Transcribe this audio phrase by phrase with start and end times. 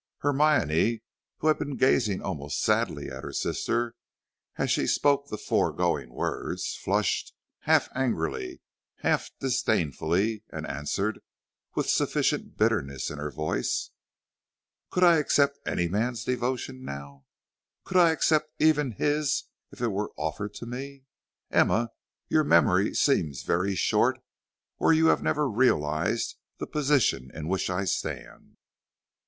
[0.21, 1.03] Hermione,
[1.41, 3.93] who had been gazing almost sadly at her sister
[4.55, 8.61] as she spoke the foregoing words, flushed, half angrily,
[9.01, 11.19] half disdainfully, and answered
[11.75, 13.91] with sufficient bitterness in her voice:
[14.89, 17.25] "Could I accept any man's devotion now!
[17.83, 21.03] Could I accept even his if it were offered to me?
[21.51, 21.91] Emma,
[22.27, 24.19] your memory seems very short,
[24.79, 28.57] or you have never realized the position in which I stand."